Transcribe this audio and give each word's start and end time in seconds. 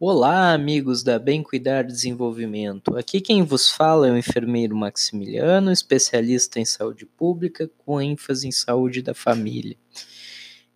Olá, 0.00 0.52
amigos 0.52 1.04
da 1.04 1.20
Bem 1.20 1.40
Cuidar 1.40 1.84
Desenvolvimento. 1.84 2.96
Aqui 2.96 3.20
quem 3.20 3.44
vos 3.44 3.70
fala 3.70 4.08
é 4.08 4.10
o 4.10 4.18
enfermeiro 4.18 4.74
Maximiliano, 4.74 5.70
especialista 5.70 6.58
em 6.58 6.64
saúde 6.64 7.06
pública, 7.06 7.70
com 7.78 8.02
ênfase 8.02 8.48
em 8.48 8.50
saúde 8.50 9.00
da 9.00 9.14
família. 9.14 9.76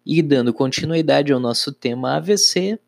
E 0.07 0.23
dando 0.23 0.55
continuidade 0.55 1.33
ao 1.33 1.41
nosso 1.41 1.73
tema 1.73 2.15
AVC, 2.15 2.79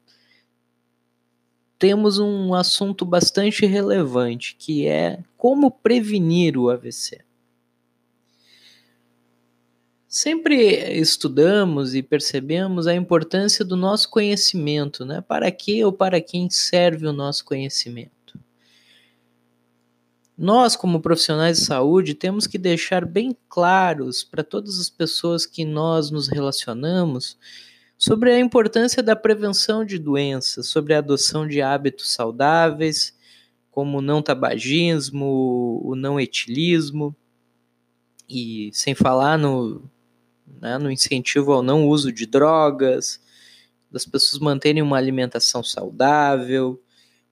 temos 1.76 2.20
um 2.20 2.54
assunto 2.54 3.04
bastante 3.04 3.66
relevante, 3.66 4.54
que 4.56 4.86
é 4.86 5.24
como 5.36 5.68
prevenir 5.68 6.56
o 6.56 6.70
AVC. 6.70 7.24
Sempre 10.12 10.56
estudamos 10.98 11.94
e 11.94 12.02
percebemos 12.02 12.88
a 12.88 12.94
importância 12.96 13.64
do 13.64 13.76
nosso 13.76 14.10
conhecimento, 14.10 15.04
né? 15.04 15.20
Para 15.20 15.52
que 15.52 15.84
ou 15.84 15.92
para 15.92 16.20
quem 16.20 16.50
serve 16.50 17.06
o 17.06 17.12
nosso 17.12 17.44
conhecimento? 17.44 18.36
Nós, 20.36 20.74
como 20.74 21.00
profissionais 21.00 21.60
de 21.60 21.64
saúde, 21.64 22.14
temos 22.14 22.48
que 22.48 22.58
deixar 22.58 23.06
bem 23.06 23.36
claros 23.48 24.24
para 24.24 24.42
todas 24.42 24.80
as 24.80 24.90
pessoas 24.90 25.46
que 25.46 25.64
nós 25.64 26.10
nos 26.10 26.26
relacionamos 26.26 27.38
sobre 27.96 28.32
a 28.32 28.40
importância 28.40 29.04
da 29.04 29.14
prevenção 29.14 29.84
de 29.84 29.96
doenças, 29.96 30.66
sobre 30.66 30.92
a 30.92 30.98
adoção 30.98 31.46
de 31.46 31.62
hábitos 31.62 32.12
saudáveis, 32.12 33.16
como 33.70 33.98
o 33.98 34.02
não 34.02 34.20
tabagismo, 34.20 35.80
o 35.84 35.94
não 35.94 36.18
etilismo, 36.18 37.14
e 38.28 38.70
sem 38.72 38.92
falar 38.92 39.38
no 39.38 39.88
né, 40.60 40.78
no 40.78 40.90
incentivo 40.90 41.52
ao 41.52 41.62
não 41.62 41.86
uso 41.86 42.12
de 42.12 42.26
drogas, 42.26 43.20
das 43.90 44.04
pessoas 44.04 44.40
manterem 44.40 44.82
uma 44.82 44.96
alimentação 44.96 45.62
saudável, 45.62 46.80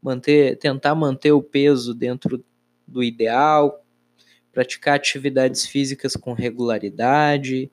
manter, 0.02 0.58
tentar 0.58 0.94
manter 0.94 1.33
o 1.33 1.42
peso 1.42 1.94
dentro 1.94 2.44
do 2.86 3.02
ideal, 3.02 3.84
praticar 4.52 4.96
atividades 4.96 5.66
físicas 5.66 6.16
com 6.16 6.33
regularidade, 6.33 7.70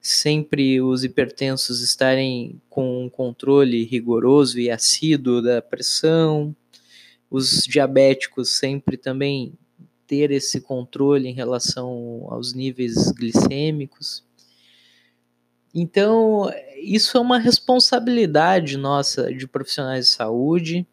sempre 0.00 0.80
os 0.80 1.04
hipertensos 1.04 1.80
estarem 1.80 2.60
com 2.68 3.04
um 3.04 3.08
controle 3.08 3.84
rigoroso 3.84 4.58
e 4.58 4.70
assíduo 4.70 5.42
da 5.42 5.60
pressão, 5.60 6.54
os 7.30 7.64
diabéticos 7.64 8.56
sempre 8.56 8.96
também 8.96 9.52
ter 10.06 10.30
esse 10.30 10.60
controle 10.60 11.28
em 11.28 11.32
relação 11.32 12.26
aos 12.28 12.54
níveis 12.54 13.10
glicêmicos. 13.12 14.24
Então, 15.78 16.50
isso 16.80 17.18
é 17.18 17.20
uma 17.20 17.38
responsabilidade 17.38 18.78
nossa 18.78 19.30
de 19.30 19.46
profissionais 19.46 20.06
de 20.06 20.12
saúde, 20.12 20.86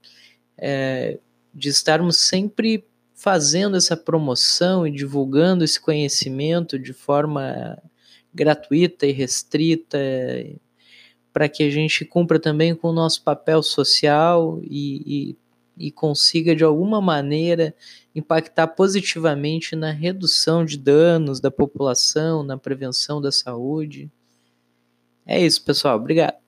é, 0.58 1.20
de 1.54 1.70
estarmos 1.70 2.18
sempre 2.18 2.86
fazendo 3.16 3.78
essa 3.78 3.96
promoção 3.96 4.86
e 4.86 4.92
divulgando 4.92 5.64
esse 5.64 5.80
conhecimento 5.80 6.78
de 6.78 6.92
forma 6.92 7.82
gratuita 8.34 9.06
e 9.06 9.14
restrita, 9.14 9.98
para 11.32 11.48
que 11.48 11.64
a 11.64 11.70
gente 11.70 12.04
cumpra 12.04 12.38
também 12.38 12.76
com 12.76 12.90
o 12.90 12.94
nosso 12.94 13.24
papel 13.24 13.64
social 13.64 14.60
e, 14.64 15.38
e, 15.78 15.88
e 15.88 15.92
consiga, 15.92 16.54
de 16.54 16.66
alguma 16.66 17.00
maneira, 17.00 17.74
impactar 18.14 18.68
positivamente 18.68 19.78
na 19.78 19.92
redução 19.92 20.66
de 20.66 20.78
danos 20.78 21.40
da 21.40 21.50
população, 21.50 22.44
na 22.44 22.58
prevenção 22.58 23.22
da 23.22 23.32
saúde. 23.32 24.12
É 25.26 25.40
isso, 25.42 25.64
pessoal. 25.64 25.98
Obrigado. 25.98 26.43